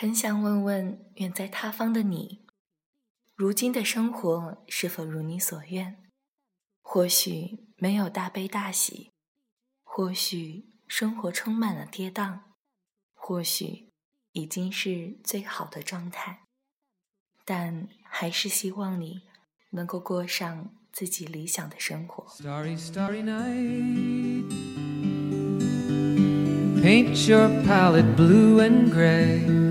[0.00, 2.46] 很想问问远在他方的你，
[3.34, 5.96] 如今的生活是否如你所愿？
[6.80, 9.10] 或许没有大悲大喜，
[9.82, 12.38] 或许生活充满了跌宕，
[13.12, 13.88] 或许
[14.30, 16.42] 已经是最好的状态，
[17.44, 19.22] 但还是希望你
[19.70, 22.24] 能够过上自己理想的生活。
[26.80, 29.67] Paint your palette blue and gray.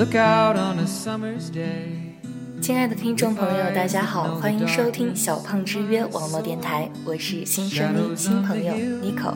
[0.00, 2.16] Look out on a summer's day
[2.62, 9.34] 亲爱的听众朋友，大家好，欢迎收听小胖之约网络电台，我是新声音新朋友 Nico。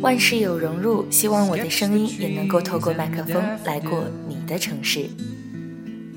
[0.00, 5.10] 万事有融入，希望我的声音也能够透过麦克风来过你的城市。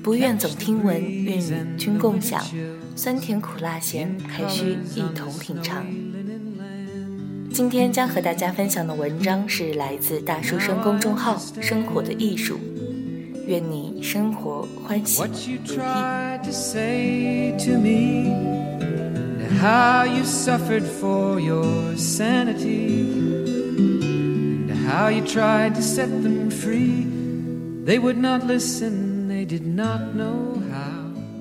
[0.04, 2.40] 不愿总听闻，愿与君共享，
[2.94, 5.84] 酸甜苦辣咸，还需一同品尝。
[7.52, 12.54] 今天将和大家分享的文章是来自大书生公众号《生活的艺术》，
[13.46, 15.60] 愿你生活欢喜如意。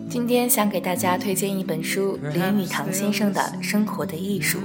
[0.10, 4.58] 今天想给大家推荐一本书，林语堂先生的《生活的艺术》。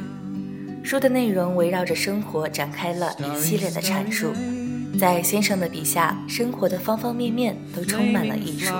[0.83, 4.33] 书的内容围绕着生活展开了一系列的阐述，
[5.05, 8.73] 在先生的笔下，生活的方方面面都充满了艺术。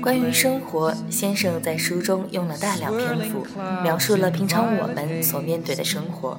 [0.00, 3.44] 关于生活，先生在书中用了大量篇幅，
[3.82, 6.38] 描述了平常我们所面对的生活：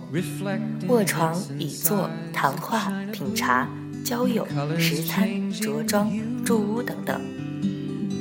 [0.87, 3.67] 卧床、椅坐、谈话、品茶、
[4.05, 4.47] 交友、
[4.79, 6.09] 食餐、着装、
[6.45, 7.19] 住屋等等。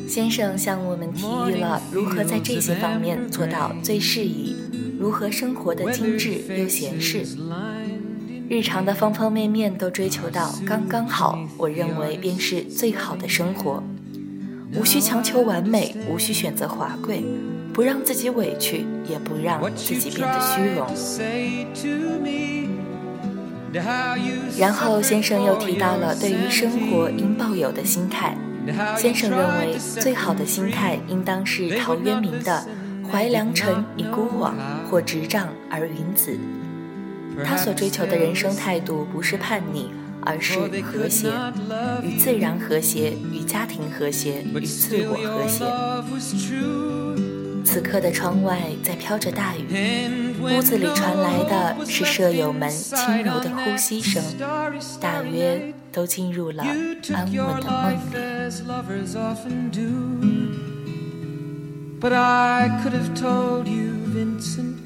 [0.08, 4.56] 先生向我们提议了如何在这些方面做到最适宜。
[4.98, 7.24] 如何生活的精致又闲适，
[8.48, 13.82] 日常的方方面面都追求到刚刚好，我认为便是最好的生活。
[14.76, 17.24] 无需强求完美，无需选择华贵，
[17.72, 20.86] 不让自己委屈，也不让自己变得虚荣。
[24.58, 28.36] 然后先生又提到了对于生活应抱有的心态。
[28.96, 32.66] 先生认为最好的心态应当是陶渊明的。
[33.10, 34.56] 怀良辰以孤往，
[34.90, 36.36] 或执杖而云子。
[37.42, 39.88] 他所追求的人生态度不是叛逆，
[40.22, 41.32] 而是和谐，
[42.02, 45.64] 与自然和谐，与家庭和谐，与自我和谐。
[47.64, 49.64] 此刻的窗外在飘着大雨，
[50.40, 54.22] 屋子里传来的是舍友们轻柔的呼吸声，
[55.00, 56.76] 大约都进入了安
[57.32, 57.98] 稳的梦
[63.64, 64.83] 里。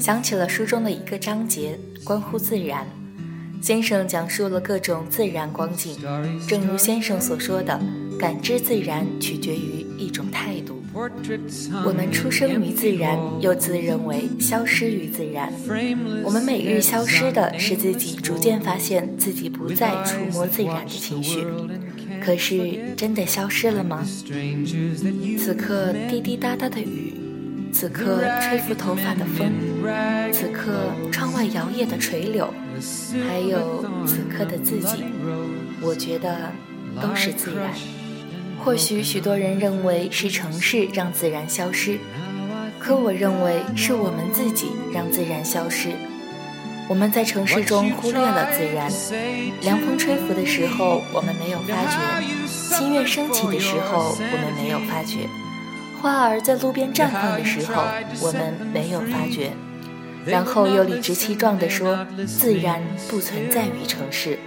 [0.00, 2.84] 想起了书中的一个章节，关乎自然。
[3.60, 5.96] 先生讲述了各种自然光景，
[6.48, 7.80] 正如先生所说的，
[8.18, 10.82] 感知自然取决于一种态度。
[11.86, 15.52] 我们出生于自然，又自认为消失于自然。
[16.24, 21.46] 我们每日消失的是自己逐渐发现自己不再触摸自然的情绪。
[22.24, 24.06] 可是，真的消失了吗？
[25.36, 27.14] 此刻滴滴答答的雨，
[27.72, 29.52] 此刻吹拂头发的风，
[30.32, 32.54] 此刻窗外摇曳的垂柳，
[33.26, 35.02] 还有此刻的自己，
[35.80, 36.52] 我觉得
[37.00, 37.72] 都是自然。
[38.64, 41.98] 或许许多人认为是城市让自然消失，
[42.78, 45.88] 可我认为是我们自己让自然消失。
[46.92, 48.92] 我们在城市中忽略了自然，
[49.62, 51.96] 凉风吹拂的时候我们没有发觉，
[52.46, 55.26] 心愿升起的时候我们没有发觉，
[55.98, 57.82] 花儿在路边绽放的时候
[58.20, 59.52] 我们没有发觉，
[60.26, 64.38] 然后又理直气壮地说自然不存在于城市。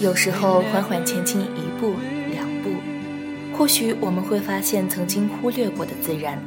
[0.00, 1.94] 有时候缓缓前进一步
[2.30, 2.74] 两步，
[3.56, 6.38] 或许我们会发现曾经忽略过的自然，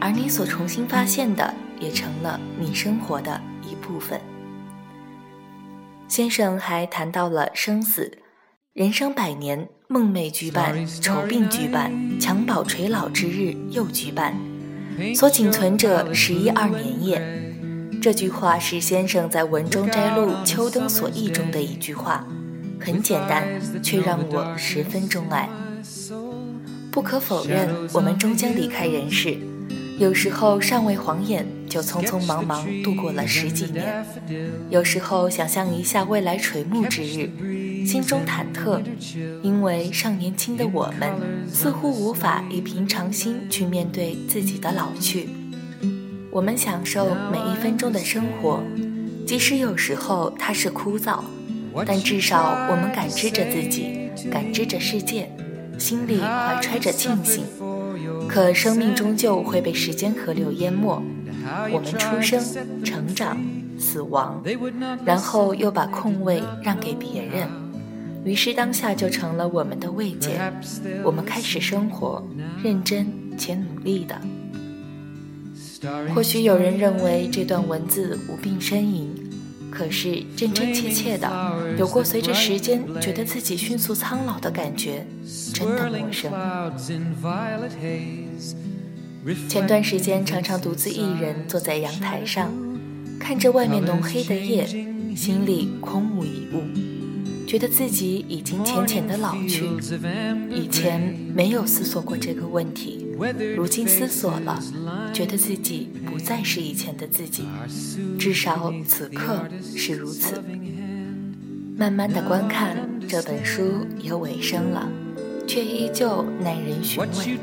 [0.00, 1.52] 而你所重新发现的。
[1.80, 4.20] 也成了你生活的一部分。
[6.06, 8.18] 先生还谈到了生死，
[8.72, 14.34] 人生百年，梦寐举办，愁病举办，襁褓垂老之日又举办，
[15.14, 17.50] 所仅存者十一二年也。
[18.02, 22.26] 这句话是先生在文中摘录《秋灯所忆》中的一句话，
[22.80, 23.46] 很简单，
[23.82, 25.48] 却让我十分钟爱。
[26.90, 29.36] 不可否认，我们终将离开人世。
[29.98, 33.84] 有时候尚未晃眼，就匆匆忙忙度过了十几年；
[34.68, 37.30] 有时候想象一下未来垂暮之日，
[37.86, 38.82] 心中忐忑，
[39.40, 41.12] 因为尚年轻的我们
[41.48, 45.28] 似乎无法以平常心去面对自己的老去。
[46.32, 48.60] 我们享受每一分钟的生活，
[49.24, 51.20] 即使有时候它是枯燥，
[51.86, 55.30] 但至少我们感知着自己，感知着世界，
[55.78, 57.44] 心里怀揣着庆幸。
[58.28, 61.02] 可生命终究会被时间河流淹没，
[61.72, 62.40] 我们出生、
[62.84, 63.38] 成长、
[63.78, 64.42] 死亡，
[65.04, 67.48] 然后又把空位让给别人，
[68.24, 70.40] 于是当下就成了我们的慰藉。
[71.02, 72.22] 我们开始生活，
[72.62, 73.06] 认真
[73.38, 74.20] 且努力的。
[76.14, 79.08] 或许有人认为这段文字无病呻吟，
[79.70, 81.26] 可是真真切切的
[81.78, 85.06] 有过随着时间觉得自己迅速苍老的感觉，
[85.54, 86.30] 真的陌生。
[89.48, 92.52] 前段时间常常独自一人坐在阳台上，
[93.18, 94.66] 看着外面浓黑的夜，
[95.14, 96.62] 心里空无一物。
[97.46, 99.64] 觉得自己已经浅浅的老去，
[100.48, 103.06] 以前没有思索过这个问题，
[103.56, 104.62] 如今思索了，
[105.12, 107.42] 觉得自己不再是以前的自己，
[108.18, 110.42] 至少此刻是如此。
[111.76, 114.88] 慢慢的观看这本书有尾声了，
[115.50, 117.36] 却依旧耐人寻味，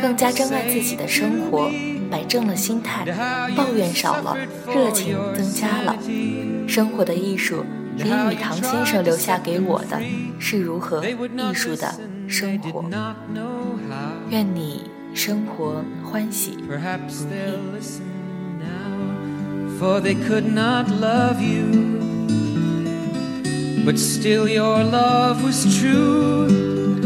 [0.00, 1.70] 更加珍爱自己的生活，
[2.10, 3.06] 摆正了心态，
[3.56, 5.96] 抱怨少了，热情增加了，
[6.66, 7.64] 生活的艺术。
[7.98, 10.02] 林语堂先生留下给我的
[10.40, 11.94] 是如何艺术的
[12.26, 12.84] 生活。
[14.28, 16.80] 愿你生活欢喜如意。
[19.78, 21.70] For they could not love you,
[23.84, 27.05] but still your love was true.